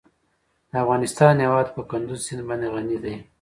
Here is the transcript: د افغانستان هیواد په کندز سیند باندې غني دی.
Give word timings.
د 0.69 0.71
افغانستان 0.83 1.33
هیواد 1.43 1.67
په 1.75 1.81
کندز 1.89 2.19
سیند 2.27 2.43
باندې 2.49 2.67
غني 2.73 2.97
دی. 3.03 3.15